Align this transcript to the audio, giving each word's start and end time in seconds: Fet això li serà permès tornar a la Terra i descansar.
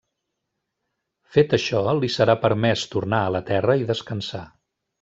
Fet 1.35 1.53
això 1.57 1.81
li 1.99 2.09
serà 2.15 2.37
permès 2.47 2.87
tornar 2.97 3.21
a 3.27 3.31
la 3.37 3.43
Terra 3.53 3.77
i 3.83 3.87
descansar. 3.95 4.43